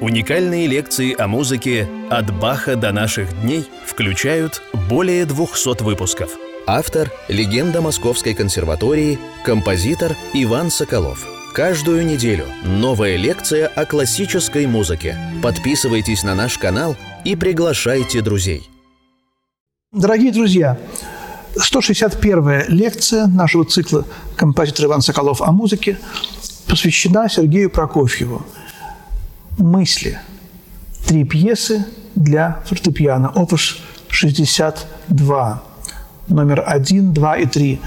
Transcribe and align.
Уникальные 0.00 0.66
лекции 0.66 1.14
о 1.14 1.28
музыке 1.28 1.86
«От 2.08 2.34
Баха 2.34 2.74
до 2.74 2.90
наших 2.90 3.38
дней» 3.42 3.68
включают 3.84 4.62
более 4.88 5.26
200 5.26 5.82
выпусков. 5.82 6.30
Автор– 6.66 7.12
легенда 7.28 7.82
Московской 7.82 8.32
консерватории, 8.32 9.18
композитор 9.44 10.16
Иван 10.32 10.70
Соколов. 10.70 11.26
Каждую 11.52 12.06
неделю 12.06 12.46
новая 12.64 13.16
лекция 13.16 13.66
о 13.66 13.84
классической 13.84 14.66
музыке. 14.66 15.18
Подписывайтесь 15.42 16.22
на 16.22 16.34
наш 16.34 16.56
канал 16.56 16.96
и 17.26 17.36
приглашайте 17.36 18.22
друзей. 18.22 18.70
Дорогие 19.92 20.32
друзья, 20.32 20.78
161-я 21.56 22.64
лекция 22.68 23.26
нашего 23.26 23.66
цикла 23.66 24.06
«Композитор 24.34 24.86
Иван 24.86 25.02
Соколов 25.02 25.42
о 25.42 25.52
музыке» 25.52 25.98
посвящена 26.66 27.28
Сергею 27.28 27.68
Прокофьеву– 27.68 28.46
мысли. 29.60 30.18
Три 31.06 31.24
пьесы 31.24 31.84
для 32.14 32.60
фортепиано. 32.66 33.30
Опус 33.30 33.78
62. 34.08 35.62
Номер 36.28 36.64
один, 36.66 37.12
два 37.12 37.36
и 37.36 37.46
три. 37.46 37.80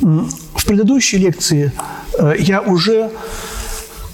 В 0.00 0.66
предыдущей 0.66 1.18
лекции 1.18 1.72
э, 2.18 2.34
я 2.38 2.60
уже 2.60 3.10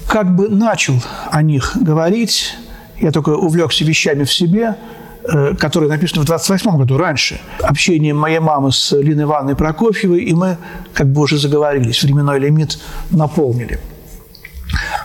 как 0.07 0.35
бы 0.35 0.49
начал 0.49 0.95
о 1.31 1.41
них 1.41 1.77
говорить. 1.79 2.55
Я 2.99 3.11
только 3.11 3.31
увлекся 3.31 3.85
вещами 3.85 4.23
в 4.23 4.33
себе, 4.33 4.75
э, 5.23 5.53
которые 5.55 5.89
написаны 5.89 6.23
в 6.23 6.25
28 6.25 6.77
году, 6.77 6.97
раньше. 6.97 7.39
Общение 7.61 8.13
моей 8.13 8.39
мамы 8.39 8.71
с 8.71 8.91
Линой 8.91 9.25
Ивановной 9.25 9.55
Прокофьевой, 9.55 10.23
и 10.23 10.33
мы 10.33 10.57
как 10.93 11.07
бы 11.07 11.21
уже 11.21 11.37
заговорились, 11.37 12.01
временной 12.03 12.39
лимит 12.39 12.79
наполнили. 13.11 13.79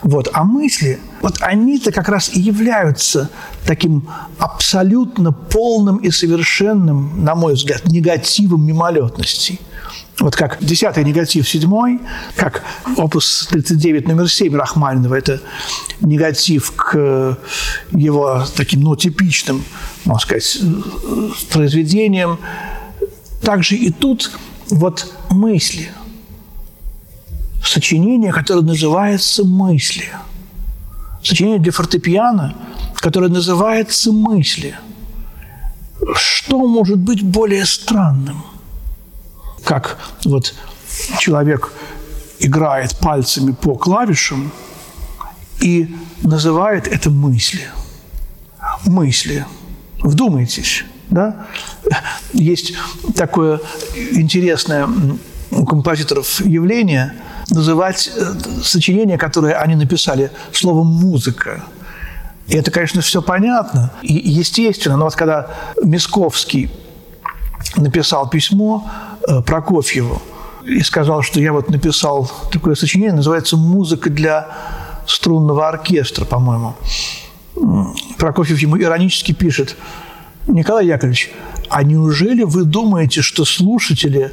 Вот. 0.03 0.29
А 0.33 0.45
мысли, 0.45 0.99
вот 1.21 1.37
они-то 1.41 1.93
как 1.93 2.09
раз 2.09 2.31
и 2.35 2.41
являются 2.41 3.31
таким 3.67 4.09
абсолютно 4.39 5.33
полным 5.33 5.99
и 5.99 6.11
совершенным, 6.11 7.25
на 7.25 7.35
мой 7.35 7.55
взгляд, 7.55 7.87
негативом 7.87 8.67
мимолетности. 8.67 9.61
Вот 10.19 10.37
как 10.37 10.59
десятый 10.61 11.05
негатив 11.05 11.49
седьмой, 11.49 12.01
как 12.37 12.63
опус 12.97 13.49
39 13.51 14.09
номер 14.09 14.29
7 14.29 14.55
Рахманинова, 14.55 15.15
это 15.15 15.41
негатив 16.01 16.73
к 16.73 17.39
его 17.93 18.45
таким, 18.55 18.83
ну, 18.83 18.95
типичным, 18.95 19.65
можно 20.05 20.21
сказать, 20.21 20.59
произведениям. 21.51 22.39
Также 23.43 23.77
и 23.77 23.91
тут 23.91 24.31
вот 24.71 25.13
мысли– 25.31 25.91
сочинение, 27.63 28.33
которое 28.33 28.63
называется 28.63 29.45
«Мысли». 29.45 30.09
Сочинение 31.23 31.61
для 31.61 31.73
фортепиано, 31.73 32.55
которое 32.97 33.29
называется 33.29 34.13
«Мысли». 34.13 34.77
Что 36.15 36.59
может 36.67 36.99
быть 36.99 37.23
более 37.23 37.65
странным? 37.65 38.43
Как 39.65 39.99
вот 40.25 40.55
человек 41.21 41.73
играет 42.41 42.99
пальцами 42.99 43.53
по 43.53 43.77
клавишам 43.77 44.51
и 45.61 45.95
называет 46.25 46.89
это 46.89 47.09
мысли. 47.09 47.69
Мысли. 48.85 49.47
Вдумайтесь, 50.01 50.85
да? 51.09 51.47
Есть 52.33 52.75
такое 53.15 53.61
интересное 53.95 54.89
у 55.53 55.65
композиторов 55.65 56.41
явление– 56.45 57.15
называть 57.53 58.11
э, 58.15 58.35
сочинения, 58.63 59.19
которые 59.19 59.57
они 59.57 59.75
написали, 59.75 60.31
словом 60.53 60.87
«музыка». 60.87 61.63
И 62.49 62.57
это, 62.57 62.71
конечно, 62.71 63.01
все 63.01 63.23
понятно 63.23 63.93
и 64.03 64.13
естественно. 64.13 64.97
Но 64.97 65.05
вот 65.05 65.15
когда 65.15 65.49
Мисковский 65.83 66.71
написал 67.77 68.29
письмо 68.29 68.91
э, 69.27 69.41
Прокофьеву 69.43 70.21
и 70.65 70.81
сказал, 70.83 71.23
что 71.23 71.41
я 71.41 71.53
вот 71.53 71.71
написал 71.71 72.31
такое 72.51 72.75
сочинение, 72.75 73.15
называется 73.15 73.57
«Музыка 73.57 74.11
для 74.11 74.49
струнного 75.07 75.69
оркестра», 75.69 76.25
по-моему. 76.25 76.75
Прокофьев 78.19 78.59
ему 78.59 78.79
иронически 78.79 79.33
пишет, 79.33 79.77
Николай 80.47 80.87
Яковлевич, 80.87 81.31
а 81.69 81.83
неужели 81.83 82.43
вы 82.43 82.65
думаете, 82.65 83.23
что 83.23 83.45
слушатели 83.45 84.33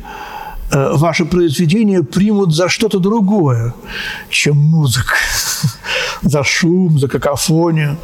ваше 0.71 1.25
произведение 1.25 2.03
примут 2.03 2.53
за 2.53 2.69
что-то 2.69 2.99
другое, 2.99 3.73
чем 4.29 4.57
музыка, 4.57 5.15
за 6.21 6.43
шум, 6.43 6.99
за 6.99 7.07
какофонию. 7.07 7.97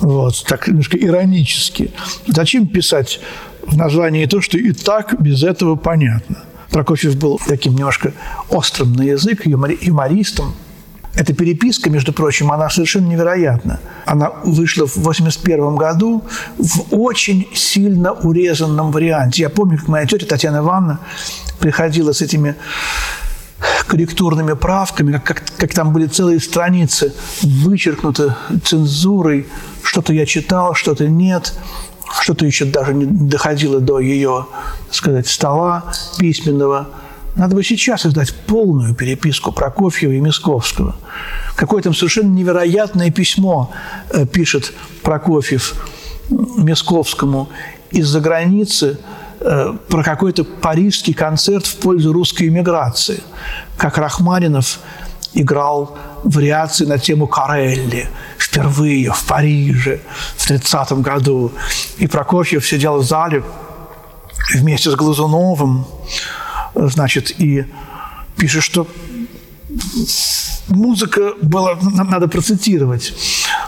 Вот, 0.00 0.44
так 0.46 0.68
немножко 0.68 0.98
иронически. 0.98 1.90
Зачем 2.26 2.66
писать 2.66 3.20
в 3.66 3.76
названии 3.76 4.26
то, 4.26 4.40
что 4.40 4.58
и 4.58 4.72
так 4.72 5.20
без 5.20 5.42
этого 5.42 5.76
понятно? 5.76 6.42
Прокофьев 6.70 7.16
был 7.16 7.40
таким 7.46 7.74
немножко 7.74 8.12
острым 8.50 8.92
на 8.92 9.02
язык, 9.02 9.46
юмористом– 9.46 10.54
эта 11.16 11.32
переписка, 11.32 11.88
между 11.88 12.12
прочим, 12.12 12.52
она 12.52 12.68
совершенно 12.68 13.06
невероятна. 13.06 13.80
Она 14.04 14.30
вышла 14.44 14.86
в 14.86 14.98
1981 14.98 15.76
году 15.76 16.22
в 16.58 16.94
очень 16.94 17.48
сильно 17.54 18.12
урезанном 18.12 18.92
варианте. 18.92 19.42
Я 19.42 19.48
помню, 19.48 19.78
как 19.78 19.88
моя 19.88 20.06
тетя 20.06 20.26
Татьяна 20.26 20.58
Ивановна 20.58 21.00
приходила 21.58 22.12
с 22.12 22.20
этими 22.20 22.54
корректурными 23.86 24.52
правками, 24.52 25.12
как, 25.12 25.24
как, 25.24 25.42
как 25.56 25.74
там 25.74 25.92
были 25.92 26.06
целые 26.06 26.38
страницы 26.38 27.14
вычеркнуты 27.42 28.34
цензурой, 28.62 29.46
что-то 29.82 30.12
я 30.12 30.26
читал, 30.26 30.74
что-то 30.74 31.08
нет, 31.08 31.54
что-то 32.20 32.44
еще 32.44 32.66
даже 32.66 32.92
не 32.92 33.06
доходило 33.06 33.80
до 33.80 34.00
ее, 34.00 34.46
так 34.86 34.94
сказать, 34.94 35.26
стола 35.26 35.94
письменного– 36.18 36.88
надо 37.36 37.54
бы 37.54 37.62
сейчас 37.62 38.06
издать 38.06 38.34
полную 38.34 38.94
переписку 38.94 39.52
Прокофьева 39.52 40.12
и 40.12 40.20
Мисковского. 40.20 40.96
Какое 41.54 41.82
там 41.82 41.94
совершенно 41.94 42.32
невероятное 42.32 43.10
письмо 43.10 43.72
э, 44.10 44.26
пишет 44.26 44.72
Прокофьев 45.02 45.74
Мисковскому 46.30 47.48
из-за 47.90 48.20
границы 48.20 48.98
э, 49.40 49.74
про 49.88 50.02
какой-то 50.02 50.44
парижский 50.44 51.12
концерт 51.12 51.66
в 51.66 51.76
пользу 51.76 52.12
русской 52.12 52.48
иммиграции, 52.48 53.22
как 53.76 53.98
Рахманинов 53.98 54.80
играл 55.34 55.96
вариации 56.24 56.86
на 56.86 56.98
тему 56.98 57.26
Карелли 57.26 58.08
впервые 58.38 59.12
в 59.12 59.24
Париже 59.26 60.00
в 60.36 60.48
30 60.48 60.92
году. 61.02 61.52
И 61.98 62.06
Прокофьев 62.06 62.66
сидел 62.66 62.96
в 62.96 63.04
зале 63.04 63.44
вместе 64.54 64.90
с 64.90 64.94
Глазуновым, 64.94 65.86
значит, 66.76 67.40
и 67.40 67.64
пишет, 68.36 68.62
что 68.62 68.86
музыка 70.68 71.32
была, 71.42 71.78
надо 71.80 72.28
процитировать, 72.28 73.14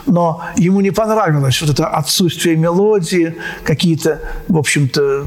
но 0.06 0.42
ему 0.56 0.80
не 0.80 0.91
понравилось 0.91 1.60
вот 1.60 1.70
это 1.70 1.88
отсутствие 1.88 2.56
мелодии, 2.56 3.34
какие-то, 3.64 4.20
в 4.48 4.56
общем-то, 4.58 5.26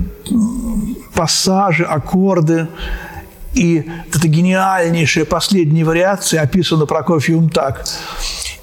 пассажи, 1.13 1.83
аккорды. 1.83 2.67
И 3.53 3.89
это 4.13 4.29
гениальнейшая 4.29 5.25
последняя 5.25 5.83
вариация 5.83 6.41
описана 6.41 6.85
Прокофьевым 6.85 7.49
так– 7.49 7.85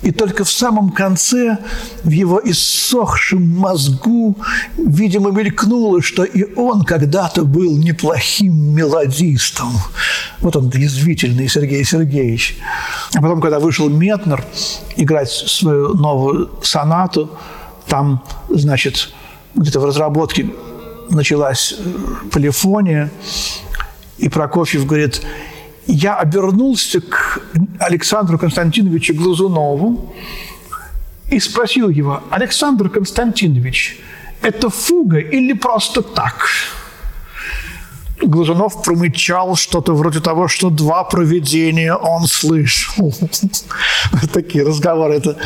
и 0.02 0.12
только 0.12 0.44
в 0.44 0.50
самом 0.50 0.90
конце 0.90 1.58
в 2.04 2.10
его 2.10 2.40
иссохшем 2.44 3.48
мозгу, 3.56 4.36
видимо, 4.76 5.30
мелькнуло, 5.30 6.00
что 6.02 6.22
и 6.24 6.54
он 6.54 6.84
когда-то 6.84 7.44
был 7.44 7.76
неплохим 7.76 8.74
мелодистом. 8.74 9.72
Вот 10.40 10.54
он, 10.56 10.70
язвительный 10.70 11.48
Сергей 11.48 11.84
Сергеевич. 11.84 12.58
А 13.14 13.20
потом, 13.20 13.40
когда 13.40 13.58
вышел 13.58 13.88
Метнер 13.88 14.44
играть 14.96 15.30
свою 15.30 15.94
новую 15.94 16.50
сонату, 16.62 17.30
там, 17.88 18.24
значит, 18.48 19.12
где-то 19.54 19.80
в 19.80 19.84
разработке 19.84 20.48
началась 21.10 21.74
полифония, 22.30 23.10
и 24.18 24.28
Прокофьев 24.28 24.86
говорит, 24.86 25.22
я 25.88 26.16
обернулся 26.16 27.00
к 27.00 27.40
Александру 27.80 28.38
Константиновичу 28.38 29.14
Глазунову 29.14 30.14
и 31.30 31.40
спросил 31.40 31.88
его, 31.88 32.22
Александр 32.30 32.90
Константинович, 32.90 33.98
это 34.42 34.68
фуга 34.68 35.18
или 35.18 35.54
просто 35.54 36.02
так? 36.02 36.48
Глазунов 38.20 38.82
промычал 38.82 39.56
что-то 39.56 39.94
вроде 39.94 40.20
того, 40.20 40.48
что 40.48 40.70
два 40.70 41.04
проведения 41.04 41.94
он 41.94 42.26
слышал. 42.26 43.14
Такие 44.32 44.64
разговоры. 44.64 45.14
Это 45.14 45.36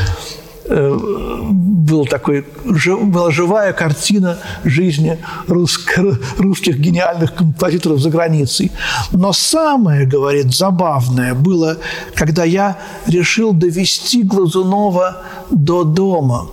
был 0.68 2.06
такой, 2.06 2.44
была 2.64 3.30
живая 3.30 3.72
картина 3.72 4.38
жизни 4.64 5.18
русско, 5.48 6.18
русских 6.38 6.78
гениальных 6.78 7.34
композиторов 7.34 8.00
за 8.00 8.10
границей. 8.10 8.70
Но 9.12 9.32
самое, 9.32 10.06
говорит, 10.06 10.54
забавное 10.54 11.34
было, 11.34 11.78
когда 12.14 12.44
я 12.44 12.78
решил 13.06 13.52
довести 13.52 14.22
Глазунова 14.22 15.22
до 15.50 15.84
дома. 15.84 16.48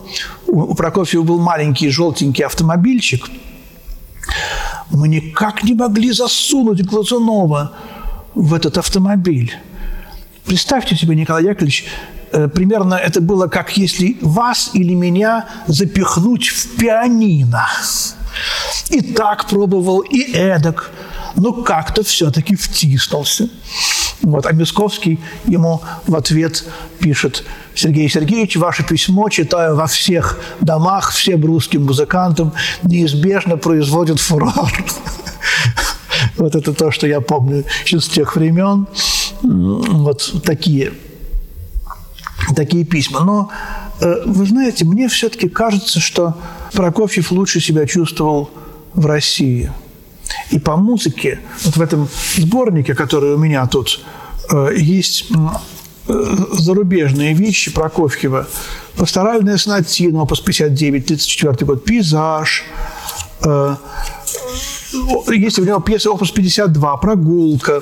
У 0.47 0.73
Прокофьева 0.73 1.23
был 1.23 1.39
маленький 1.39 1.89
желтенький 1.89 2.44
автомобильчик. 2.44 3.29
Мы 4.91 5.07
никак 5.07 5.63
не 5.63 5.75
могли 5.75 6.11
засунуть 6.11 6.83
Глазунова 6.83 7.73
в 8.33 8.53
этот 8.53 8.77
автомобиль. 8.77 9.53
Представьте 10.45 10.95
себе, 10.95 11.15
Николай 11.15 11.44
Яковлевич, 11.44 11.85
Э, 11.85 12.19
примерно 12.53 12.95
это 12.95 13.21
было 13.21 13.47
как 13.47 13.77
если 13.77 14.17
вас 14.21 14.71
или 14.73 14.93
меня 14.93 15.45
запихнуть 15.67 16.47
в 16.47 16.77
пианино. 16.77 17.67
И 18.89 19.01
так 19.01 19.47
пробовал, 19.47 19.99
и 19.99 20.31
эдак. 20.33 20.91
Но 21.35 21.53
как-то 21.53 22.03
все-таки 22.03 22.55
втиснулся. 22.55 23.49
Вот, 24.21 24.45
а 24.45 24.51
Мисковский 24.51 25.19
ему 25.45 25.81
в 26.05 26.15
ответ 26.15 26.65
пишет, 26.99 27.45
Сергей 27.73 28.09
Сергеевич, 28.09 28.57
ваше 28.57 28.83
письмо 28.83 29.29
читаю 29.29 29.75
во 29.75 29.87
всех 29.87 30.39
домах, 30.59 31.11
всем 31.11 31.45
русским 31.45 31.85
музыкантам, 31.85 32.53
неизбежно 32.83 33.57
производит 33.57 34.19
фурор. 34.19 34.53
Вот 36.35 36.55
это 36.55 36.73
то, 36.73 36.91
что 36.91 37.07
я 37.07 37.21
помню 37.21 37.63
из 37.85 38.07
тех 38.07 38.35
времен. 38.35 38.87
Вот 39.41 40.43
такие 40.43 40.91
такие 42.55 42.85
письма. 42.85 43.21
Но, 43.21 43.49
э, 44.01 44.23
вы 44.25 44.45
знаете, 44.45 44.85
мне 44.85 45.07
все-таки 45.07 45.49
кажется, 45.49 45.99
что 45.99 46.35
Прокофьев 46.73 47.31
лучше 47.31 47.59
себя 47.59 47.85
чувствовал 47.85 48.49
в 48.93 49.05
России. 49.05 49.71
И 50.51 50.59
по 50.59 50.75
музыке, 50.75 51.39
вот 51.63 51.77
в 51.77 51.81
этом 51.81 52.07
сборнике, 52.35 52.93
который 52.95 53.33
у 53.33 53.37
меня 53.37 53.65
тут, 53.67 54.01
э, 54.51 54.73
есть 54.77 55.27
э, 56.07 56.35
зарубежные 56.53 57.33
вещи 57.33 57.71
Прокофьева. 57.71 58.47
Пасторальная 58.95 59.57
сонатина, 59.57 60.23
опус 60.23 60.39
59, 60.39 61.05
34 61.05 61.65
год, 61.65 61.85
пейзаж. 61.85 62.63
Есть 65.27 65.59
у 65.59 65.63
него 65.63 65.79
пьеса 65.79 66.11
опус 66.11 66.31
52, 66.31 66.97
прогулка. 66.97 67.81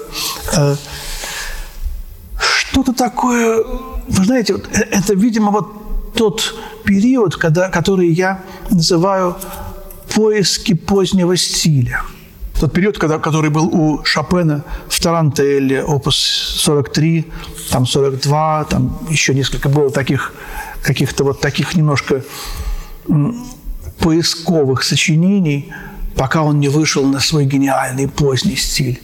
Что-то 2.71 2.93
такое 2.93 3.63
вы 4.07 4.25
знаете, 4.25 4.53
вот 4.53 4.67
э, 4.71 4.79
это, 4.91 5.13
видимо, 5.13 5.51
вот 5.51 6.13
тот 6.13 6.55
период, 6.83 7.35
когда, 7.35 7.69
который 7.69 8.09
я 8.09 8.41
называю 8.69 9.35
поиски 10.15 10.73
позднего 10.73 11.37
стиля. 11.37 12.01
Тот 12.59 12.73
период, 12.73 12.97
когда, 12.97 13.19
который 13.19 13.51
был 13.51 13.67
у 13.67 14.03
Шопена 14.03 14.63
в 14.89 14.99
Тарантелле, 14.99 15.83
опус 15.83 16.15
43, 16.15 17.25
там 17.69 17.85
42, 17.85 18.63
там 18.63 18.97
еще 19.09 19.35
несколько 19.35 19.69
было 19.69 19.91
таких, 19.91 20.33
каких-то 20.81 21.23
вот 21.23 21.39
таких 21.39 21.75
немножко 21.75 22.23
поисковых 23.99 24.83
сочинений, 24.83 25.71
пока 26.15 26.41
он 26.41 26.59
не 26.59 26.69
вышел 26.69 27.05
на 27.05 27.19
свой 27.19 27.45
гениальный 27.45 28.07
поздний 28.07 28.55
стиль. 28.55 28.99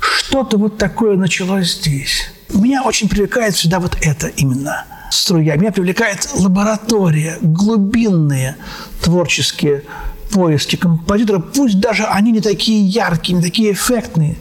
Что-то 0.00 0.56
вот 0.56 0.78
такое 0.78 1.16
началось 1.16 1.74
здесь. 1.74 2.33
Меня 2.54 2.82
очень 2.82 3.08
привлекает 3.08 3.54
всегда 3.54 3.80
вот 3.80 3.96
это 4.00 4.28
именно 4.28 4.84
струя. 5.10 5.56
Меня 5.56 5.72
привлекает 5.72 6.28
лаборатория, 6.34 7.38
глубинные 7.42 8.56
творческие 9.02 9.82
поиски 10.30 10.76
композитора, 10.76 11.38
пусть 11.38 11.78
даже 11.80 12.04
они 12.04 12.32
не 12.32 12.40
такие 12.40 12.84
яркие, 12.86 13.36
не 13.36 13.42
такие 13.42 13.72
эффектные. 13.72 14.36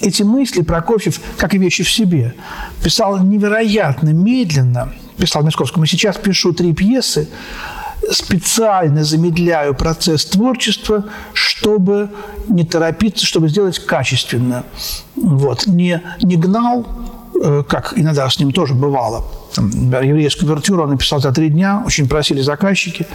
Эти 0.00 0.22
мысли 0.22 0.62
Прокофьев, 0.62 1.20
как 1.36 1.54
и 1.54 1.58
вещи 1.58 1.82
в 1.82 1.90
себе, 1.90 2.34
писал 2.82 3.18
невероятно 3.18 4.10
медленно. 4.10 4.92
Писал 5.16 5.42
Московскому. 5.42 5.86
Сейчас 5.86 6.16
пишу 6.16 6.52
три 6.52 6.72
пьесы, 6.72 7.28
специально 8.12 9.02
замедляю 9.02 9.74
процесс 9.74 10.24
творчества, 10.24 11.06
чтобы 11.32 12.10
не 12.48 12.64
торопиться, 12.64 13.26
чтобы 13.26 13.48
сделать 13.48 13.78
качественно. 13.80 14.64
Вот. 15.16 15.66
Не, 15.66 16.02
не 16.22 16.36
гнал, 16.36 16.86
как 17.68 17.94
иногда 17.96 18.28
с 18.28 18.38
ним 18.38 18.52
тоже 18.52 18.74
бывало. 18.74 19.24
Там, 19.54 19.70
еврейскую 19.70 20.48
вертюру 20.48 20.82
он 20.84 20.90
написал 20.90 21.20
за 21.20 21.32
три 21.32 21.50
дня, 21.50 21.82
очень 21.86 22.08
просили 22.08 22.40
заказчики. 22.40 23.06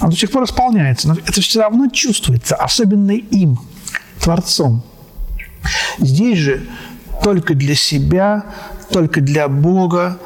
Он 0.00 0.10
до 0.10 0.16
сих 0.16 0.30
пор 0.30 0.44
исполняется, 0.44 1.08
но 1.08 1.14
это 1.14 1.40
все 1.40 1.60
равно 1.60 1.88
чувствуется, 1.88 2.54
особенно 2.56 3.12
им, 3.12 3.58
Творцом. 4.20 4.82
Здесь 5.98 6.38
же 6.38 6.66
только 7.22 7.54
для 7.54 7.74
себя, 7.74 8.44
только 8.90 9.20
для 9.20 9.48
Бога, 9.48 10.18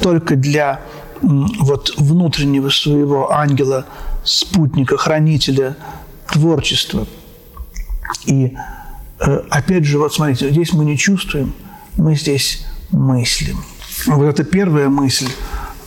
только 0.00 0.36
для 0.36 0.80
вот 1.22 1.94
внутреннего 1.96 2.70
своего 2.70 3.32
ангела, 3.32 3.86
спутника, 4.24 4.96
хранителя 4.96 5.76
творчества. 6.30 7.06
И 8.26 8.54
э, 9.20 9.36
опять 9.50 9.84
же, 9.84 9.98
вот 9.98 10.14
смотрите, 10.14 10.50
здесь 10.50 10.72
мы 10.72 10.84
не 10.84 10.96
чувствуем, 10.96 11.54
мы 11.96 12.14
здесь 12.14 12.66
мыслим. 12.90 13.64
Вот 14.06 14.26
эта 14.26 14.44
первая 14.44 14.88
мысль, 14.88 15.30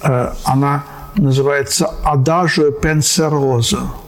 э, 0.04 0.34
она 0.44 0.84
называется 1.16 1.88
«адажио 2.04 2.72
пенсероза»– 2.72 3.92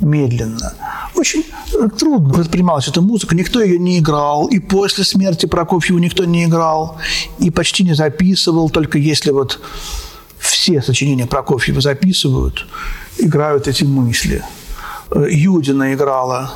медленно. 0.00 0.74
Очень 1.14 1.44
э, 1.74 1.88
трудно 1.98 2.34
воспринималась 2.34 2.88
эта 2.88 3.00
музыка, 3.00 3.34
никто 3.34 3.62
ее 3.62 3.78
не 3.78 3.98
играл, 3.98 4.46
и 4.46 4.58
после 4.58 5.04
смерти 5.04 5.46
Прокофьева 5.46 5.98
никто 5.98 6.24
не 6.24 6.44
играл, 6.44 6.98
и 7.38 7.50
почти 7.50 7.84
не 7.84 7.94
записывал, 7.94 8.70
только 8.70 8.98
если 8.98 9.30
вот 9.30 9.60
все 10.38 10.80
сочинения 10.82 11.26
Прокофьева 11.26 11.80
записывают, 11.80 12.66
играют 13.18 13.68
эти 13.68 13.84
мысли. 13.84 14.42
Э, 15.10 15.26
Юдина 15.28 15.94
играла, 15.94 16.50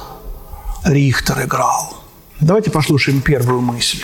Рихтер 0.85 1.45
играл. 1.45 1.97
Давайте 2.41 2.71
послушаем 2.71 3.21
первую 3.21 3.61
мысль. 3.61 4.03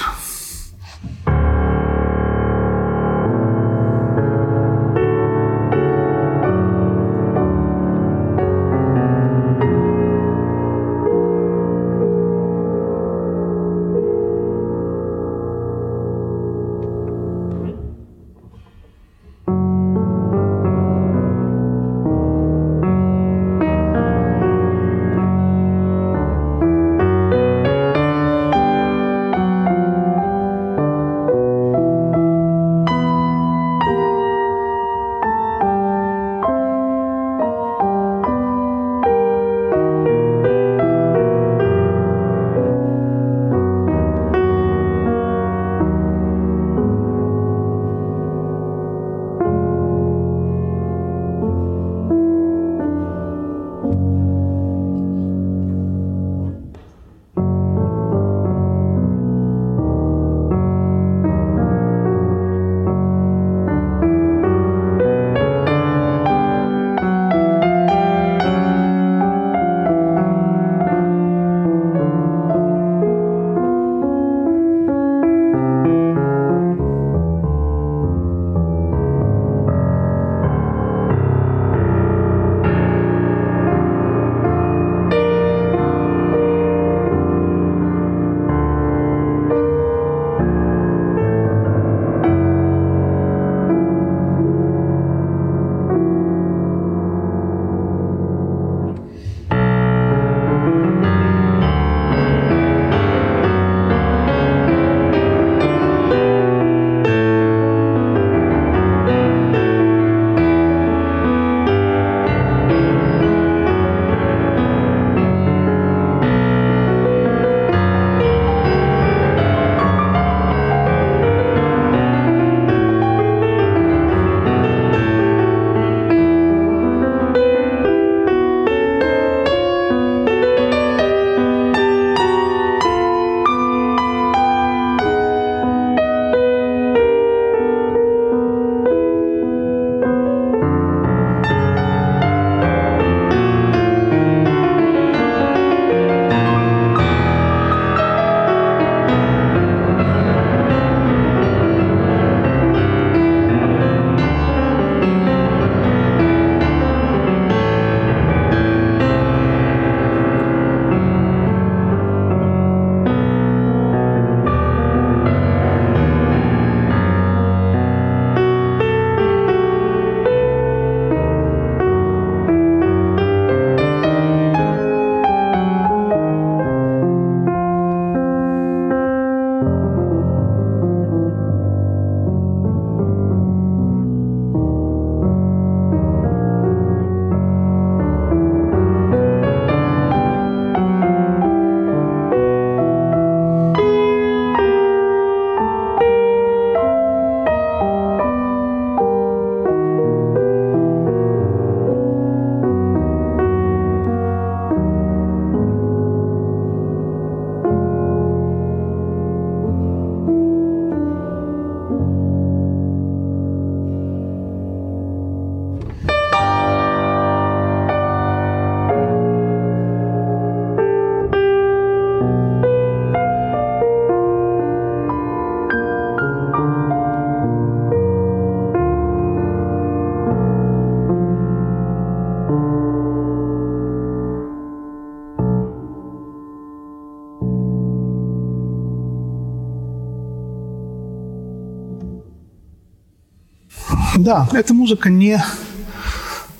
Да, 244.18 244.48
эта 244.52 244.74
музыка 244.74 245.10
не 245.10 245.40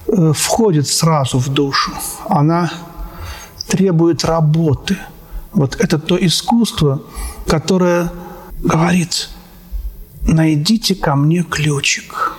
э, 0.07 0.33
входит 0.33 0.87
сразу 0.87 1.39
в 1.39 1.49
душу. 1.49 1.91
Она 2.29 2.71
требует 3.67 4.25
работы. 4.25 4.97
Вот 5.53 5.75
это 5.81 5.99
то 5.99 6.17
искусство, 6.17 7.03
которое 7.49 8.13
говорит, 8.61 9.31
найдите 10.23 10.95
ко 10.95 11.17
мне 11.17 11.43
ключик. 11.43 12.35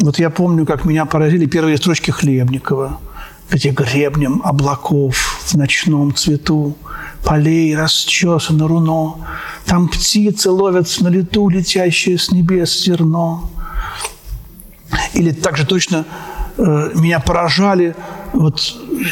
Вот 0.00 0.18
я 0.18 0.28
помню, 0.28 0.66
как 0.66 0.84
меня 0.84 1.04
поразили 1.04 1.46
первые 1.46 1.76
строчки 1.76 2.10
Хлебникова, 2.10 2.98
где 3.48 3.70
гребнем 3.70 4.42
облаков 4.44 5.38
в 5.44 5.54
ночном 5.54 6.14
цвету 6.16 6.76
полей 7.24 7.76
расчесано 7.76 8.66
руно, 8.66 9.14
там 9.66 9.88
птицы 9.88 10.50
ловят 10.50 10.88
на 11.00 11.08
лету 11.08 11.48
летящее 11.48 12.18
с 12.18 12.32
небес 12.32 12.84
зерно. 12.84 13.50
Или 15.16 15.32
также 15.32 15.66
точно 15.66 16.04
э, 16.58 16.90
меня 16.94 17.20
поражали 17.20 17.94
вот 18.32 18.60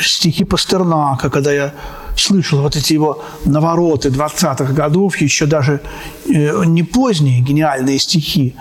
стихи 0.02 0.44
Пастернака, 0.44 1.30
когда 1.30 1.52
я 1.52 1.72
слышал 2.16 2.60
вот 2.60 2.76
эти 2.76 2.92
его 2.92 3.22
навороты 3.44 4.10
20-х 4.10 4.72
годов, 4.72 5.16
еще 5.16 5.46
даже 5.46 5.80
э, 6.26 6.64
не 6.66 6.82
поздние 6.82 7.40
гениальные 7.40 7.98
стихи, 7.98 8.54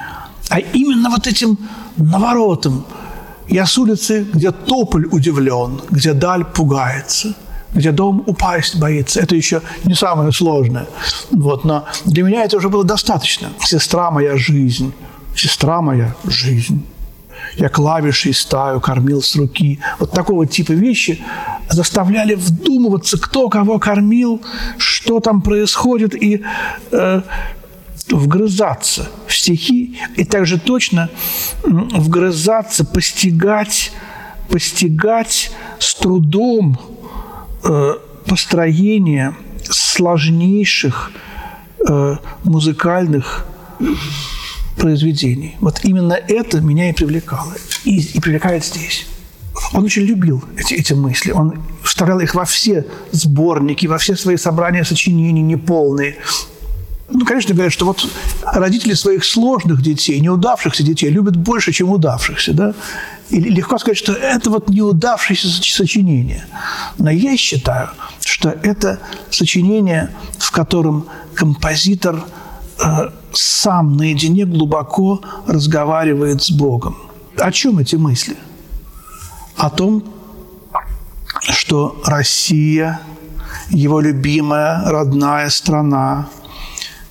а 0.50 0.60
именно 0.60 1.10
вот 1.10 1.28
этим 1.28 1.58
наворотом. 1.98 2.86
Я 3.50 3.66
с 3.66 3.78
улицы, 3.78 4.26
где 4.34 4.52
тополь 4.52 5.06
удивлен, 5.12 5.82
где 5.92 6.14
даль 6.14 6.46
пугается, 6.46 7.34
где 7.74 7.92
дом 7.92 8.24
упасть 8.26 8.80
боится. 8.80 9.20
Это 9.20 9.36
еще 9.36 9.62
не 9.84 9.96
самое 9.96 10.32
сложное. 10.32 10.88
Вот, 11.32 11.66
но 11.66 11.86
для 12.06 12.24
меня 12.24 12.46
это 12.46 12.58
уже 12.58 12.70
было 12.70 12.86
достаточно. 12.86 13.50
Сестра 13.60 14.12
моя 14.12 14.38
жизнь, 14.38 14.94
сестра 15.36 15.82
моя 15.82 16.16
жизнь. 16.26 16.86
Я 17.56 17.70
клавишей 17.70 18.34
стаю 18.34 18.82
кормил 18.82 19.22
с 19.22 19.36
руки. 19.36 19.80
Вот 20.00 20.12
такого 20.12 20.46
типа 20.48 20.72
вещи 20.72 21.24
заставляли 21.70 22.36
вдумываться, 22.36 23.18
кто 23.18 23.50
кого 23.50 23.80
кормил, 23.80 24.42
что 24.78 25.20
там 25.20 25.42
происходит, 25.42 26.16
и 26.16 26.44
э, 26.92 27.22
вгрызаться 28.10 29.10
в 29.28 29.36
стихи, 29.36 29.98
и 30.16 30.26
также 30.26 30.60
точно 30.60 31.10
вгрызаться, 31.64 32.86
постигать, 32.86 33.92
постигать 34.50 35.52
с 35.80 35.96
трудом 35.96 36.80
э, 37.64 37.94
построение 38.26 39.36
сложнейших 39.70 41.12
э, 41.88 42.16
музыкальных 42.44 43.46
произведений. 44.76 45.56
Вот 45.60 45.82
именно 45.84 46.14
это 46.14 46.62
меня 46.62 46.90
и 46.90 46.94
привлекало. 46.94 47.54
И, 47.86 48.00
и 48.00 48.20
привлекает 48.20 48.66
здесь. 48.66 49.06
Он 49.74 49.84
очень 49.84 50.04
любил 50.04 50.44
эти, 50.58 50.74
эти 50.74 50.94
мысли. 50.94 51.32
Он 51.32 51.62
вставлял 51.84 52.20
их 52.20 52.36
во 52.36 52.46
все 52.46 52.86
сборники, 53.12 53.88
во 53.88 53.98
все 53.98 54.16
свои 54.16 54.38
собрания 54.38 54.84
сочинений 54.84 55.42
неполные. 55.42 56.18
Ну, 57.10 57.26
конечно, 57.26 57.54
говорят, 57.54 57.74
что 57.74 57.86
вот 57.86 58.08
родители 58.44 58.94
своих 58.94 59.24
сложных 59.24 59.82
детей, 59.82 60.20
неудавшихся 60.20 60.84
детей 60.84 61.10
любят 61.10 61.36
больше, 61.36 61.72
чем 61.72 61.90
удавшихся, 61.90 62.54
да? 62.54 62.74
И 63.30 63.40
легко 63.40 63.78
сказать, 63.78 63.98
что 63.98 64.14
это 64.14 64.50
вот 64.50 64.70
неудавшееся 64.70 65.48
сочинение. 65.62 66.46
Но 66.98 67.12
я 67.12 67.38
считаю, 67.38 67.90
что 68.22 68.50
это 68.50 69.00
сочинение, 69.30 70.10
в 70.40 70.52
котором 70.52 71.06
композитор 71.36 72.26
сам 73.34 73.98
наедине 73.98 74.46
глубоко 74.46 75.22
разговаривает 75.48 76.42
с 76.42 76.52
Богом. 76.52 76.96
О 77.38 77.52
чем 77.52 77.80
эти 77.80 77.96
мысли? 77.96 78.38
О 79.58 79.70
том, 79.70 80.04
что 81.42 82.02
Россия, 82.06 83.00
его 83.70 84.00
любимая 84.00 84.84
родная 84.86 85.50
страна, 85.50 86.30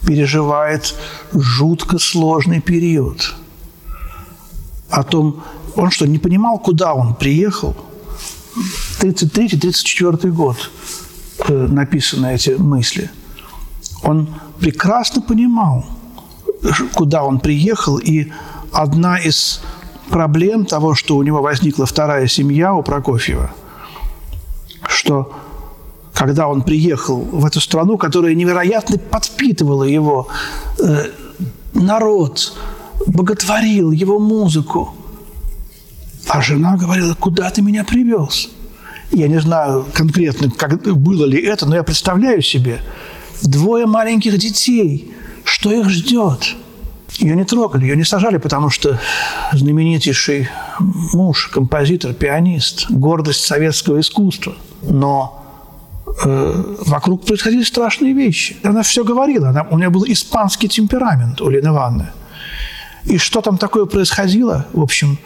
переживает 0.06 0.94
жутко 1.32 1.98
сложный 1.98 2.60
период. 2.60 3.34
О 4.90 5.02
том, 5.04 5.42
он 5.76 5.90
что, 5.90 6.06
не 6.06 6.18
понимал, 6.18 6.58
куда 6.58 6.94
он 6.94 7.14
приехал? 7.14 7.76
33-34 9.00 10.28
год 10.30 10.70
э, 11.48 11.66
написаны 11.68 12.34
эти 12.34 12.50
мысли. 12.50 13.10
Он 14.02 14.28
прекрасно 14.62 15.20
понимал, 15.20 15.84
куда 16.94 17.24
он 17.24 17.40
приехал, 17.40 17.98
и 17.98 18.32
одна 18.72 19.18
из 19.18 19.60
проблем 20.08 20.66
того, 20.66 20.94
что 20.94 21.16
у 21.16 21.22
него 21.24 21.42
возникла 21.42 21.84
вторая 21.84 22.28
семья 22.28 22.72
у 22.72 22.82
Прокофьева, 22.82 23.50
что 24.86 25.34
когда 26.14 26.46
он 26.46 26.62
приехал 26.62 27.20
в 27.20 27.44
эту 27.44 27.60
страну, 27.60 27.98
которая 27.98 28.34
невероятно 28.34 28.98
подпитывала 28.98 29.82
его, 29.82 30.28
э, 30.78 31.06
народ 31.74 32.56
боготворил 33.06 33.90
его 33.90 34.20
музыку. 34.20 34.94
А 36.28 36.40
жена 36.40 36.76
говорила, 36.76 37.14
куда 37.14 37.50
ты 37.50 37.62
меня 37.62 37.82
привез? 37.82 38.48
Я 39.10 39.26
не 39.26 39.40
знаю 39.40 39.84
конкретно, 39.92 40.50
как 40.50 40.80
было 40.96 41.24
ли 41.24 41.42
это, 41.42 41.66
но 41.66 41.74
я 41.74 41.82
представляю 41.82 42.42
себе 42.42 42.80
двое 43.42 43.86
маленьких 43.86 44.36
детей, 44.38 45.12
что 45.44 45.72
их 45.72 45.88
ждет. 45.88 46.54
Ее 47.18 47.36
не 47.36 47.44
трогали, 47.44 47.82
ее 47.84 47.96
не 47.96 48.04
сажали, 48.04 48.38
потому 48.38 48.70
что 48.70 48.98
знаменитейший 49.52 50.48
муж, 50.78 51.50
композитор, 51.52 52.14
пианист, 52.14 52.90
гордость 52.90 53.44
советского 53.44 54.00
искусства. 54.00 54.54
Но 54.82 55.42
Э, 56.24 56.76
вокруг 56.86 57.24
происходили 57.24 57.62
страшные 57.62 58.12
вещи. 58.12 58.56
Она 58.62 58.82
все 58.82 59.04
говорила. 59.04 59.48
Она, 59.48 59.66
у 59.70 59.78
нее 59.78 59.90
был 59.90 60.04
испанский 60.06 60.68
темперамент 60.68 61.40
у 61.40 61.48
Лены 61.48 61.68
Ивановны. 61.68 62.08
И 63.04 63.18
что 63.18 63.40
там 63.40 63.58
такое 63.58 63.86
происходило, 63.86 64.66
в 64.72 64.80
общем, 64.80 65.18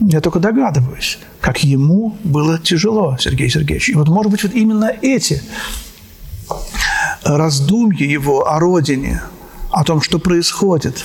я 0.00 0.20
только 0.20 0.38
догадываюсь, 0.38 1.18
как 1.40 1.64
ему 1.64 2.16
было 2.24 2.58
тяжело, 2.58 3.16
Сергей 3.18 3.48
Сергеевич. 3.48 3.88
И 3.88 3.94
вот, 3.94 4.08
может 4.08 4.30
быть, 4.30 4.42
вот 4.42 4.52
именно 4.52 4.92
эти 5.00 5.42
раздумья 7.26 8.06
его 8.06 8.48
о 8.48 8.58
родине, 8.58 9.22
о 9.70 9.84
том, 9.84 10.00
что 10.00 10.18
происходит, 10.18 11.04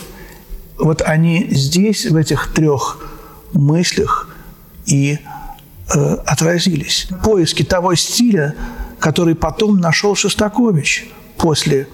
вот 0.78 1.02
они 1.02 1.48
здесь, 1.52 2.06
в 2.06 2.16
этих 2.16 2.52
трех 2.54 3.00
мыслях 3.54 4.30
и 4.86 5.20
э, 5.94 6.14
отразились. 6.26 7.08
Поиски 7.24 7.64
того 7.64 7.96
стиля, 7.96 8.56
который 9.00 9.36
потом 9.36 9.80
нашел 9.80 10.16
Шостакович 10.16 11.10
после 11.38 11.88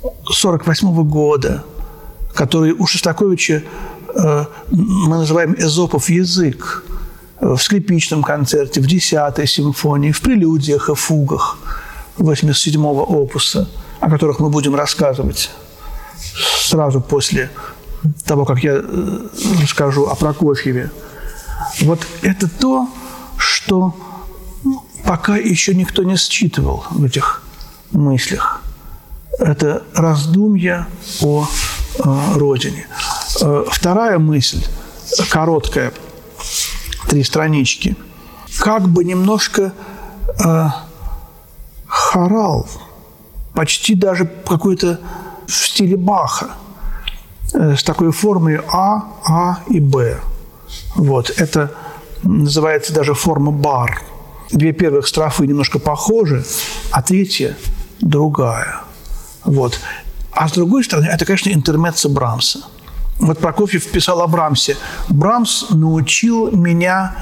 1948 0.00 1.02
года, 1.08 1.64
который 2.34 2.72
у 2.72 2.86
Шостаковича 2.86 3.62
э, 4.14 4.44
мы 4.70 5.16
называем 5.18 5.54
«эзопов 5.58 6.08
язык», 6.08 6.84
в 7.40 7.56
скрипичном 7.56 8.22
концерте, 8.22 8.82
в 8.82 8.86
десятой 8.86 9.46
симфонии, 9.46 10.12
в 10.12 10.20
прелюдиях 10.20 10.90
и 10.90 10.94
фугах 10.94 11.58
87-го 12.20 13.02
опуса, 13.02 13.68
о 14.00 14.10
которых 14.10 14.40
мы 14.40 14.50
будем 14.50 14.74
рассказывать 14.74 15.50
сразу 16.62 17.00
после 17.00 17.50
того, 18.24 18.44
как 18.44 18.62
я 18.62 18.74
э, 18.76 19.28
расскажу 19.62 20.06
о 20.06 20.14
Прокофьеве. 20.14 20.90
Вот 21.82 22.00
это 22.22 22.48
то, 22.48 22.88
что 23.36 23.94
пока 25.04 25.36
еще 25.36 25.74
никто 25.74 26.02
не 26.02 26.16
считывал 26.16 26.84
в 26.90 27.04
этих 27.04 27.42
мыслях. 27.90 28.62
Это 29.38 29.82
раздумья 29.94 30.86
о 31.20 31.46
э, 31.98 32.02
родине. 32.36 32.86
Э, 33.40 33.64
вторая 33.70 34.18
мысль, 34.18 34.62
короткая, 35.30 35.92
три 37.08 37.24
странички. 37.24 37.96
Как 38.58 38.88
бы 38.88 39.04
немножко 39.04 39.72
э, 40.44 40.66
хорал, 42.10 42.66
почти 43.54 43.94
даже 43.94 44.26
какой-то 44.46 44.98
в 45.46 45.52
стиле 45.52 45.96
Баха, 45.96 46.50
э, 47.54 47.76
с 47.76 47.82
такой 47.82 48.10
формой 48.10 48.60
А, 48.72 49.02
А 49.24 49.60
и 49.68 49.80
Б. 49.80 50.20
Вот, 50.96 51.30
это 51.36 51.72
называется 52.22 52.92
даже 52.92 53.14
форма 53.14 53.52
бар– 53.52 54.02
две 54.52 54.72
первых 54.72 55.06
строфы 55.06 55.46
немножко 55.46 55.78
похожи, 55.78 56.44
а 56.90 57.02
третья 57.02 57.56
другая. 58.00 58.80
Вот. 59.44 59.80
А 60.32 60.48
с 60.48 60.52
другой 60.52 60.84
стороны, 60.84 61.06
это, 61.06 61.24
конечно, 61.24 61.50
интермеца 61.50 62.08
Брамса. 62.08 62.60
Вот 63.18 63.38
Прокофьев 63.38 63.86
писал 63.86 64.22
о 64.22 64.26
Брамсе. 64.26 64.76
«Брамс 65.08 65.70
научил 65.70 66.50
меня 66.50 67.14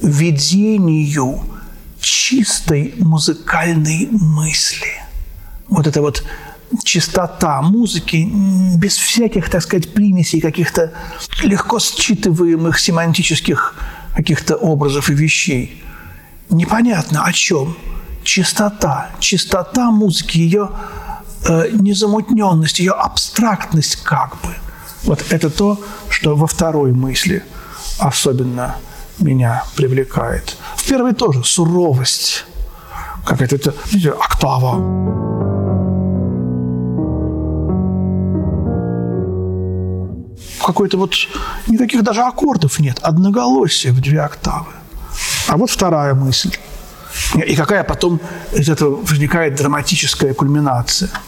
видению 0.00 1.40
чистой 2.08 2.94
музыкальной 2.98 4.08
мысли». 4.10 5.02
Вот 5.68 5.86
это 5.86 6.00
вот 6.00 6.24
чистота 6.84 7.62
музыки 7.62 8.28
без 8.76 8.96
всяких, 8.96 9.48
так 9.50 9.62
сказать, 9.62 9.92
примесей 9.94 10.40
каких-то 10.40 10.92
легко 11.42 11.78
считываемых 11.78 12.78
семантических 12.78 13.74
каких-то 14.14 14.56
образов 14.56 15.10
и 15.10 15.14
вещей. 15.14 15.82
Непонятно 16.50 17.24
о 17.24 17.32
чем. 17.32 17.76
Чистота. 18.24 19.10
Чистота 19.20 19.90
музыки, 19.90 20.38
ее 20.38 20.70
э, 21.46 21.70
незамутненность, 21.72 22.78
ее 22.80 22.92
абстрактность 22.92 23.96
как 24.02 24.40
бы. 24.42 24.54
Вот 25.04 25.24
это 25.30 25.50
то, 25.50 25.80
что 26.10 26.36
во 26.36 26.46
второй 26.46 26.92
мысли 26.92 27.44
особенно 27.98 28.76
меня 29.20 29.64
привлекает. 29.76 30.56
В 30.76 30.88
первой 30.88 31.14
тоже 31.14 31.44
суровость, 31.44 32.44
как 33.24 33.42
это, 33.42 33.56
это 33.56 33.74
видите, 33.92 34.10
октава. 34.10 35.18
какой-то 40.64 40.98
вот 40.98 41.14
никаких 41.66 42.02
даже 42.02 42.20
аккордов 42.20 42.78
нет, 42.78 42.98
одноголосие 43.00 43.90
в 43.90 44.02
две 44.02 44.20
октавы. 44.20 44.72
А 45.46 45.56
вот 45.56 45.70
вторая 45.70 46.14
мысль. 46.14 46.54
И 47.46 47.56
какая 47.56 47.84
потом 47.84 48.20
из 48.52 48.68
этого 48.68 48.96
возникает 48.96 49.54
драматическая 49.54 50.34
кульминация– 50.34 51.08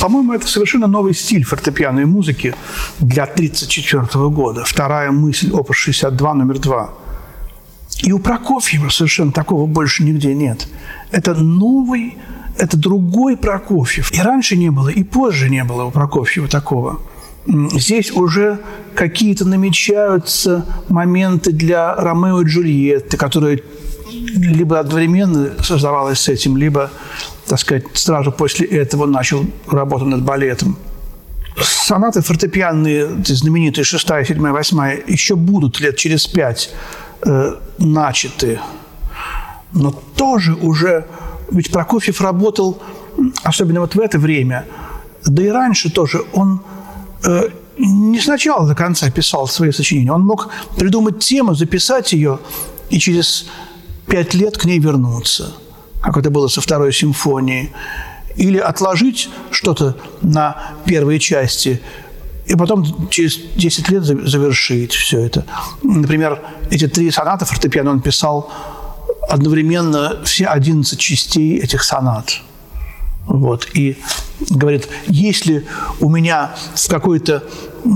По-моему, 0.00 0.32
это 0.32 0.46
совершенно 0.46 0.86
новый 0.86 1.14
стиль 1.14 1.44
фортепианной 1.44 2.04
музыки 2.04 2.54
для 2.98 3.24
1934 3.24 4.28
года. 4.28 4.64
Вторая 4.64 5.10
мысль, 5.10 5.50
опус 5.52 5.76
62, 5.76 6.34
номер 6.34 6.58
два. 6.58 6.90
И 8.02 8.12
у 8.12 8.18
Прокофьева 8.18 8.88
совершенно 8.90 9.32
такого 9.32 9.66
больше 9.66 10.04
нигде 10.04 10.34
нет. 10.34 10.68
Это 11.10 11.34
новый, 11.34 12.16
это 12.58 12.76
другой 12.76 13.36
Прокофьев. 13.36 14.12
И 14.12 14.20
раньше 14.20 14.56
не 14.56 14.70
было, 14.70 14.88
и 14.88 15.02
позже 15.02 15.48
не 15.48 15.64
было 15.64 15.84
у 15.84 15.90
Прокофьева 15.90 16.48
такого. 16.48 17.00
Здесь 17.46 18.10
уже 18.10 18.58
какие-то 18.94 19.44
намечаются 19.44 20.66
моменты 20.88 21.52
для 21.52 21.94
Ромео 21.94 22.42
и 22.42 22.44
Джульетты, 22.44 23.16
которые 23.16 23.62
либо 24.36 24.78
одновременно 24.78 25.50
создавалась 25.62 26.20
с 26.20 26.28
этим, 26.28 26.56
либо 26.56 26.90
так 27.46 27.60
сказать, 27.60 27.84
сразу 27.94 28.32
после 28.32 28.66
этого 28.66 29.06
начал 29.06 29.44
работу 29.68 30.04
над 30.04 30.22
балетом. 30.22 30.76
Сонаты 31.62 32.20
фортепианные, 32.20 33.08
знаменитые 33.24 33.84
шестая, 33.84 34.24
седьмая, 34.24 34.52
восьмая, 34.52 35.00
еще 35.06 35.36
будут 35.36 35.80
лет 35.80 35.96
через 35.96 36.26
пять 36.26 36.70
э, 37.22 37.54
начаты. 37.78 38.60
Но 39.72 39.90
тоже 40.16 40.54
уже... 40.54 41.06
Ведь 41.50 41.70
Прокофьев 41.70 42.20
работал, 42.20 42.82
особенно 43.44 43.80
вот 43.80 43.94
в 43.94 44.00
это 44.00 44.18
время, 44.18 44.66
да 45.24 45.42
и 45.44 45.48
раньше 45.48 45.90
тоже, 45.90 46.22
он 46.32 46.60
э, 47.24 47.48
не 47.78 48.18
сначала 48.18 48.66
до 48.66 48.74
конца 48.74 49.10
писал 49.10 49.46
свои 49.46 49.70
сочинения. 49.70 50.12
Он 50.12 50.22
мог 50.22 50.50
придумать 50.76 51.20
тему, 51.20 51.54
записать 51.54 52.12
ее 52.12 52.40
и 52.90 52.98
через 52.98 53.46
пять 54.06 54.34
лет 54.34 54.58
к 54.58 54.64
ней 54.64 54.78
вернуться– 54.78 55.52
как 56.06 56.18
это 56.18 56.30
было 56.30 56.48
со 56.48 56.60
второй 56.60 56.92
симфонией, 56.92 57.72
или 58.36 58.58
отложить 58.58 59.28
что-то 59.50 59.96
на 60.22 60.56
первой 60.84 61.18
части, 61.18 61.80
и 62.46 62.54
потом 62.54 63.08
через 63.10 63.38
10 63.56 63.88
лет 63.88 64.04
завершить 64.04 64.92
все 64.92 65.20
это. 65.20 65.44
Например, 65.82 66.40
эти 66.70 66.86
три 66.86 67.10
соната 67.10 67.44
фортепиано 67.44 67.90
он 67.90 68.00
писал 68.00 68.52
одновременно 69.28 70.22
все 70.24 70.46
11 70.46 70.98
частей 70.98 71.58
этих 71.58 71.82
сонат. 71.82 72.40
Вот. 73.26 73.66
И 73.74 73.96
говорит, 74.50 74.88
если 75.08 75.66
у 75.98 76.08
меня 76.08 76.54
в 76.74 76.88
какой-то 76.88 77.42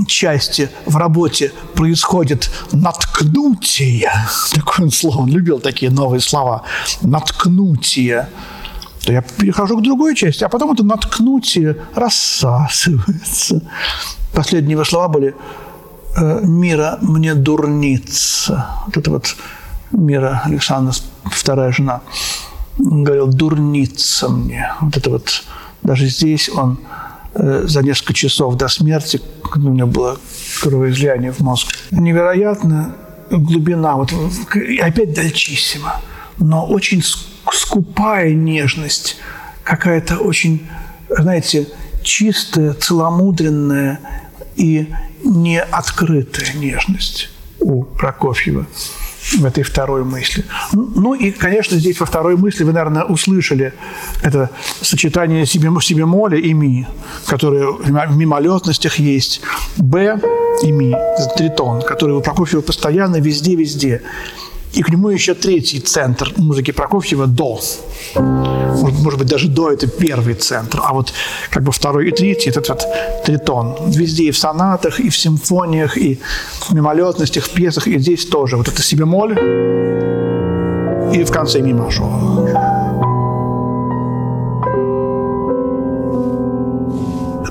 части 0.06 0.70
в 0.86 0.96
работе 0.96 1.52
происходит 1.74 2.50
наткнутие, 2.72 4.10
такое 4.54 4.90
слово, 4.90 5.22
он 5.22 5.28
любил 5.28 5.60
такие 5.60 5.90
новые 5.90 6.20
слова, 6.20 6.62
наткнутие, 7.02 8.28
то 9.04 9.12
я 9.12 9.22
перехожу 9.22 9.78
к 9.78 9.82
другой 9.82 10.14
части, 10.14 10.44
а 10.44 10.48
потом 10.48 10.72
это 10.72 10.84
наткнутие 10.84 11.76
рассасывается. 11.94 13.62
Последние 14.32 14.72
его 14.72 14.84
слова 14.84 15.08
были 15.08 15.34
«Э, 16.16 16.40
«Мира 16.42 16.98
мне 17.00 17.34
дурница». 17.34 18.66
Вот 18.86 18.96
это 18.96 19.10
вот 19.10 19.36
Мира 19.90 20.42
Александра, 20.44 20.94
вторая 21.24 21.72
жена, 21.72 22.02
говорил 22.78 23.26
«дурница 23.26 24.28
мне». 24.28 24.72
Вот 24.80 24.96
это 24.96 25.10
вот 25.10 25.42
даже 25.82 26.06
здесь 26.08 26.48
он 26.50 26.78
за 27.34 27.82
несколько 27.82 28.12
часов 28.12 28.56
до 28.56 28.68
смерти, 28.68 29.20
когда 29.50 29.68
у 29.68 29.72
него 29.72 29.88
было 29.88 30.18
кровоизлияние 30.60 31.32
в 31.32 31.40
мозг, 31.40 31.68
невероятно 31.90 32.96
глубина, 33.30 33.96
вот 33.96 34.12
опять 34.80 35.14
дальчиссимо, 35.14 36.00
но 36.38 36.66
очень 36.66 37.02
скупая 37.52 38.32
нежность, 38.32 39.16
какая-то 39.62 40.18
очень, 40.18 40.68
знаете, 41.08 41.68
чистая, 42.02 42.74
целомудренная 42.74 44.00
и 44.56 44.88
неоткрытая 45.24 46.54
нежность 46.54 47.30
у 47.60 47.82
Прокофьева 47.84 48.66
в 49.38 49.44
этой 49.44 49.62
второй 49.62 50.04
мысли. 50.04 50.44
Ну 50.72 51.14
и, 51.14 51.30
конечно, 51.30 51.76
здесь 51.76 52.00
во 52.00 52.06
второй 52.06 52.36
мысли 52.36 52.64
вы, 52.64 52.72
наверное, 52.72 53.04
услышали 53.04 53.72
это 54.22 54.50
сочетание 54.80 55.46
си 55.46 55.58
бемоля 55.58 56.38
и 56.38 56.52
ми, 56.54 56.86
которое 57.26 57.66
в 57.66 58.16
мимолетностях 58.16 58.98
есть. 58.98 59.40
Б 59.76 60.20
и 60.62 60.72
ми, 60.72 60.94
тритон, 61.36 61.82
который 61.82 62.16
у 62.16 62.20
Прокофьева 62.20 62.62
постоянно 62.62 63.20
везде-везде. 63.20 64.02
И 64.72 64.82
к 64.82 64.88
нему 64.88 65.08
еще 65.08 65.34
третий 65.34 65.80
центр 65.80 66.32
музыки 66.36 66.70
Прокофьева– 66.70 67.26
до. 67.26 67.60
Может, 68.14 68.98
может 68.98 69.18
быть, 69.18 69.28
даже 69.28 69.48
до– 69.48 69.70
это 69.72 69.86
первый 69.88 70.34
центр, 70.34 70.80
а 70.82 70.92
вот 70.92 71.12
как 71.50 71.62
бы 71.64 71.72
второй 71.72 72.08
и 72.08 72.10
третий– 72.12 72.50
это 72.50 72.62
вот 72.68 72.86
тритон. 73.24 73.76
Везде 73.88 74.24
и 74.24 74.30
в 74.30 74.38
сонатах, 74.38 75.00
и 75.00 75.08
в 75.08 75.16
симфониях, 75.16 75.96
и 75.96 76.20
в 76.68 76.72
мимолетностях, 76.72 77.44
в 77.44 77.50
пьесах, 77.50 77.88
и 77.88 77.98
здесь 77.98 78.26
тоже. 78.26 78.56
Вот 78.56 78.68
это 78.68 78.82
си 78.82 78.96
бемоль 78.96 79.38
и 81.12 81.24
в 81.24 81.30
конце 81.32 81.60
ми 81.60 81.74
мажор. 81.74 82.10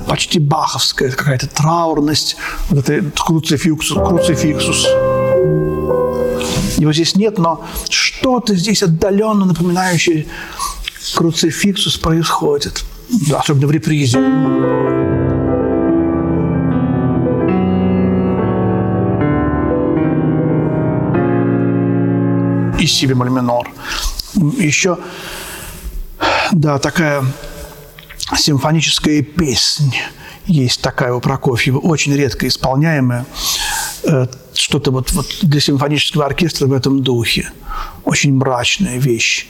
почти 0.09 0.39
баховская 0.39 1.11
какая-то 1.11 1.47
траурность, 1.47 2.35
вот 2.69 2.89
это 2.89 3.11
круцификсус, 3.11 3.95
круцификсус. 3.95 4.87
Его 6.79 6.93
здесь 6.93 7.15
нет, 7.15 7.37
но 7.37 7.65
что-то 7.89 8.55
здесь 8.55 8.81
отдаленно 8.83 9.45
напоминающее 9.45 10.25
круцификсус 11.13 11.97
происходит. 11.97 12.85
Особенно 13.33 13.67
в 13.67 13.71
репризе. 13.71 14.19
И 22.79 22.87
си 22.87 23.07
бемоль 23.07 23.29
минор. 23.29 23.69
Еще, 24.57 24.97
да, 26.53 26.79
такая 26.79 27.25
симфоническая 28.37 29.21
песнь 29.21 29.93
есть 30.45 30.81
такая 30.81 31.13
у 31.13 31.19
Прокофьева, 31.19 31.79
очень 31.79 32.15
редко 32.15 32.47
исполняемая. 32.47 33.25
Э, 34.09 34.27
что-то 34.53 34.91
вот, 34.91 35.11
вот 35.11 35.27
для 35.43 35.61
симфонического 35.61 36.25
оркестра 36.25 36.67
в 36.67 36.73
этом 36.73 37.03
духе. 37.03 37.51
Очень 38.05 38.33
мрачная 38.33 38.97
вещь. 38.97 39.47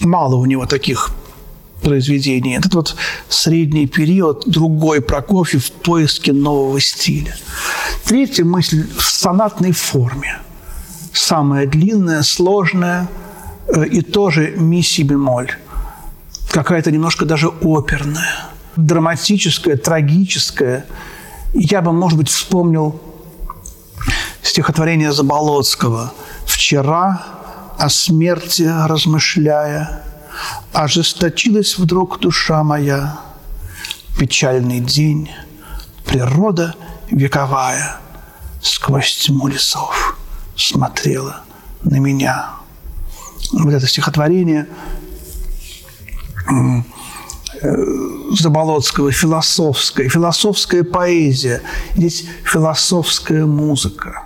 Мало 0.00 0.36
у 0.36 0.46
него 0.46 0.66
таких 0.66 1.10
произведений. 1.82 2.56
Это 2.56 2.68
вот 2.72 2.96
средний 3.28 3.86
период, 3.86 4.44
другой 4.46 5.00
Прокофьев 5.00 5.64
в 5.64 5.72
поиске 5.72 6.32
нового 6.32 6.80
стиля. 6.80 7.36
Третья 8.04 8.44
мысль 8.44 8.86
в 8.96 9.02
сонатной 9.02 9.72
форме. 9.72 10.38
Самая 11.12 11.66
длинная, 11.66 12.22
сложная 12.22 13.08
э, 13.68 13.86
и 13.86 14.02
тоже 14.02 14.54
ми 14.56 14.82
си 14.82 15.02
бемоль. 15.02 15.50
Какая-то 16.52 16.92
немножко 16.92 17.24
даже 17.24 17.48
оперная, 17.48 18.46
драматическая, 18.76 19.76
трагическая. 19.76 20.84
Я 21.54 21.82
бы, 21.82 21.92
может 21.92 22.18
быть, 22.18 22.28
вспомнил 22.28 23.00
стихотворение 24.46 25.12
Заболоцкого 25.12 26.12
«Вчера 26.46 27.22
о 27.78 27.88
смерти 27.88 28.62
размышляя, 28.62 30.02
ожесточилась 30.72 31.76
вдруг 31.78 32.20
душа 32.20 32.62
моя. 32.62 33.18
Печальный 34.18 34.80
день, 34.80 35.30
природа 36.06 36.74
вековая 37.10 37.96
сквозь 38.62 39.16
тьму 39.16 39.48
лесов 39.48 40.16
смотрела 40.56 41.42
на 41.82 41.96
меня». 41.96 42.50
Вот 43.52 43.72
это 43.72 43.86
стихотворение 43.86 44.68
э, 46.50 46.82
Заболоцкого, 48.32 49.12
философская, 49.12 50.08
философская 50.08 50.84
поэзия, 50.84 51.62
здесь 51.96 52.26
философская 52.44 53.44
музыка 53.44 54.22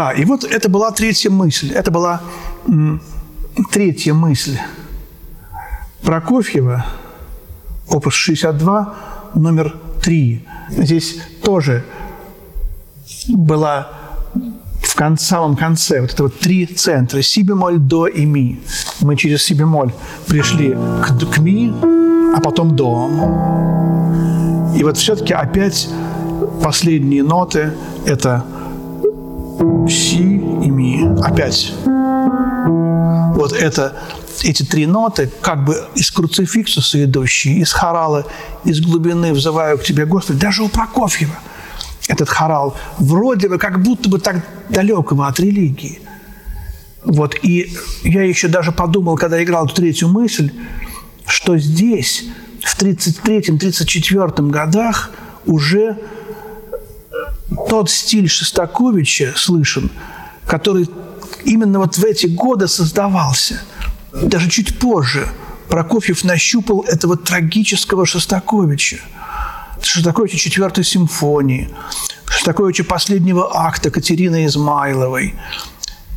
Да, 0.00 0.12
и 0.12 0.24
вот 0.24 0.44
это 0.44 0.70
была 0.70 0.92
третья 0.92 1.28
мысль. 1.28 1.72
Это 1.72 1.90
была 1.90 2.22
третья 3.70 4.14
мысль 4.14 4.56
Прокофьева, 6.02 6.86
опус 7.86 8.14
62, 8.14 8.94
номер 9.34 9.76
3. 10.02 10.48
Здесь 10.70 11.18
тоже 11.42 11.84
была 13.28 13.88
в 14.82 14.96
кон- 14.96 15.18
самом 15.18 15.54
конце 15.54 16.00
вот 16.00 16.14
это 16.14 16.22
вот 16.22 16.38
три 16.40 16.64
центра– 16.64 17.20
си 17.22 17.42
бемоль, 17.42 17.78
до 17.78 18.06
и 18.06 18.24
ми. 18.24 18.58
Мы 19.02 19.16
через 19.16 19.44
си 19.44 19.52
бемоль 19.54 19.92
пришли 20.26 20.78
к, 21.02 21.34
к 21.34 21.38
ми, 21.40 21.74
а 22.34 22.40
потом 22.40 22.74
до. 22.74 23.10
И 24.74 24.82
вот 24.82 24.96
все-таки 24.96 25.34
опять 25.34 25.90
последние 26.62 27.22
ноты– 27.22 27.74
это 28.06 28.46
си 29.88 30.40
и 30.62 30.70
ми. 30.70 31.08
Опять 31.22 31.72
вот 33.40 33.52
это, 33.52 33.96
эти 34.42 34.62
три 34.64 34.86
ноты, 34.86 35.30
как 35.40 35.64
бы 35.64 35.82
из 35.94 36.10
круцификсуса 36.10 37.04
идущие, 37.04 37.60
из 37.60 37.72
хорала, 37.72 38.26
из 38.64 38.80
глубины 38.80 39.32
«Взываю 39.32 39.78
к 39.78 39.82
тебе, 39.82 40.04
Господи», 40.04 40.38
даже 40.38 40.62
у 40.62 40.68
Прокофьева 40.68 41.34
этот 42.08 42.28
хорал 42.28 42.76
вроде 42.98 43.48
бы 43.48 43.58
как 43.58 43.82
будто 43.82 44.10
бы 44.10 44.18
так 44.18 44.44
далекого 44.68 45.26
от 45.26 45.40
религии. 45.40 46.00
Вот, 47.02 47.34
и 47.42 47.72
я 48.02 48.24
еще 48.24 48.48
даже 48.48 48.72
подумал, 48.72 49.16
когда 49.16 49.42
играл 49.42 49.64
эту 49.64 49.74
третью 49.74 50.08
мысль, 50.08 50.52
что 51.26 51.56
здесь, 51.56 52.24
в 52.62 52.78
33-34 52.78 54.50
годах, 54.50 55.12
уже 55.46 55.96
тот 57.68 57.90
стиль 57.90 58.28
Шостаковича 58.28 59.34
слышен, 59.36 59.90
который 60.46 60.88
именно 61.44 61.78
вот 61.78 61.96
в 61.96 62.04
эти 62.04 62.26
годы 62.26 62.68
создавался. 62.68 63.60
Даже 64.12 64.48
чуть 64.48 64.78
позже 64.78 65.28
Прокофьев 65.68 66.24
нащупал 66.24 66.80
этого 66.82 67.16
трагического 67.16 68.06
Шостаковича. 68.06 68.98
Шостаковича 69.82 70.38
четвертой 70.38 70.84
симфонии, 70.84 71.70
Шостаковича 72.26 72.84
последнего 72.84 73.50
акта 73.56 73.90
Катерины 73.90 74.44
Измайловой 74.46 75.34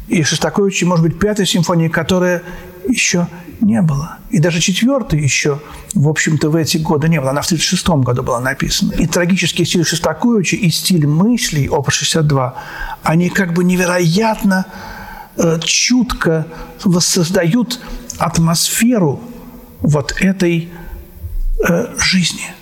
и 0.07 0.21
Шостаковича, 0.23 0.85
может 0.85 1.05
быть, 1.05 1.19
пятой 1.19 1.45
симфонии, 1.45 1.87
которая 1.87 2.43
еще 2.87 3.27
не 3.61 3.81
было. 3.81 4.17
И 4.29 4.39
даже 4.39 4.59
четвертой 4.59 5.21
еще, 5.21 5.59
в 5.93 6.07
общем-то, 6.07 6.49
в 6.49 6.55
эти 6.55 6.77
годы 6.77 7.07
не 7.07 7.19
было. 7.19 7.31
Она 7.31 7.41
в 7.41 7.45
1936 7.45 8.03
году 8.05 8.23
была 8.23 8.39
написана. 8.39 8.93
И 8.93 9.07
трагический 9.07 9.65
стиль 9.65 9.85
Шостаковича 9.85 10.55
и 10.55 10.69
стиль 10.69 11.07
мыслей, 11.07 11.69
опус 11.69 11.95
62, 11.95 12.55
они 13.03 13.29
как 13.29 13.53
бы 13.53 13.63
невероятно 13.63 14.65
э, 15.37 15.59
чутко 15.63 16.47
воссоздают 16.83 17.79
атмосферу 18.17 19.21
вот 19.81 20.13
этой 20.19 20.69
э, 21.67 21.97
жизни. 21.97 22.53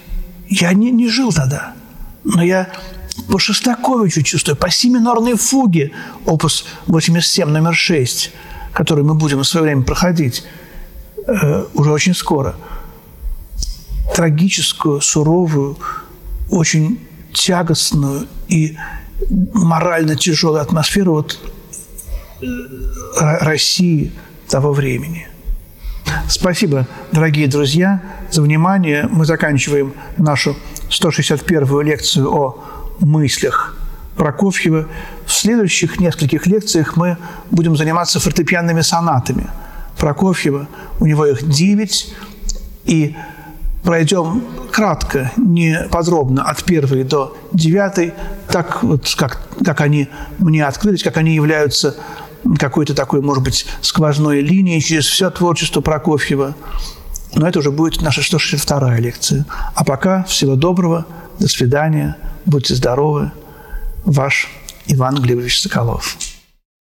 Я 0.47 0.73
не, 0.73 0.91
не 0.91 1.07
жил 1.07 1.31
тогда, 1.31 1.73
но 2.23 2.43
я 2.43 2.69
по 3.29 3.39
Шостаковичу 3.39 4.21
чувствую, 4.21 4.55
по 4.55 4.69
си 4.69 4.91
фуге, 5.37 5.91
опус 6.25 6.65
87, 6.87 7.49
номер 7.49 7.73
6, 7.73 8.31
который 8.73 9.03
мы 9.03 9.15
будем 9.15 9.39
в 9.39 9.43
свое 9.43 9.65
время 9.65 9.83
проходить 9.83 10.43
э, 11.27 11.65
уже 11.73 11.91
очень 11.91 12.13
скоро, 12.13 12.55
трагическую, 14.15 15.01
суровую, 15.01 15.77
очень 16.49 16.99
тягостную 17.33 18.27
и 18.47 18.77
морально 19.29 20.15
тяжелую 20.15 20.61
атмосферу 20.61 21.13
вот 21.13 21.39
э, 22.41 22.45
России 23.41 24.11
того 24.47 24.73
времени. 24.73 25.27
Спасибо, 26.27 26.87
дорогие 27.11 27.47
друзья, 27.47 28.01
за 28.31 28.41
внимание. 28.41 29.07
Мы 29.09 29.25
заканчиваем 29.25 29.93
нашу 30.17 30.55
161-ю 30.89 31.81
лекцию 31.81 32.33
о 32.33 32.63
мыслях 32.99 33.75
Прокофьева. 34.15 34.87
В 35.25 35.31
следующих 35.31 35.99
нескольких 35.99 36.45
лекциях 36.47 36.95
мы 36.95 37.17
будем 37.49 37.75
заниматься 37.75 38.19
фортепианными 38.19 38.81
сонатами 38.81 39.47
Прокофьева. 39.97 40.67
У 40.99 41.05
него 41.05 41.25
их 41.25 41.47
9. 41.47 42.15
И 42.85 43.15
пройдем 43.83 44.43
кратко, 44.71 45.31
не 45.37 45.87
подробно, 45.91 46.43
от 46.43 46.63
первой 46.63 47.03
до 47.03 47.35
девятой, 47.53 48.13
так 48.47 48.83
вот 48.83 49.13
как, 49.15 49.41
как 49.63 49.81
они 49.81 50.07
мне 50.39 50.65
открылись, 50.65 51.03
как 51.03 51.17
они 51.17 51.33
являются 51.35 51.95
какой-то 52.57 52.95
такой, 52.95 53.21
может 53.21 53.43
быть, 53.43 53.65
сквозной 53.81 54.41
линией 54.41 54.81
через 54.81 55.05
все 55.05 55.29
творчество 55.29 55.81
Прокофьева. 55.81 56.55
Но 57.35 57.47
это 57.47 57.59
уже 57.59 57.71
будет 57.71 58.01
наша 58.01 58.21
162-я 58.21 58.97
лекция. 58.97 59.45
А 59.73 59.83
пока 59.83 60.23
всего 60.23 60.55
доброго, 60.55 61.05
до 61.39 61.47
свидания, 61.47 62.17
будьте 62.45 62.75
здоровы. 62.75 63.31
Ваш 64.05 64.49
Иван 64.87 65.21
Глебович 65.21 65.61
Соколов. 65.61 66.17